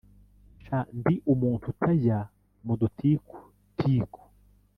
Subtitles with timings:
[0.63, 2.19] “Sha ndi umuntu utajya
[2.65, 3.35] mu dutiku
[3.77, 4.21] tiku